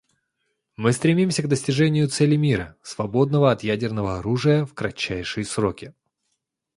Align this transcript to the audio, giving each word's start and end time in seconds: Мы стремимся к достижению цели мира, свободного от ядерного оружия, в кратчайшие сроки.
Мы 0.77 0.93
стремимся 0.93 1.43
к 1.43 1.47
достижению 1.47 2.07
цели 2.09 2.35
мира, 2.35 2.75
свободного 2.81 3.51
от 3.51 3.61
ядерного 3.61 4.17
оружия, 4.17 4.65
в 4.65 4.73
кратчайшие 4.73 5.45
сроки. 5.45 5.93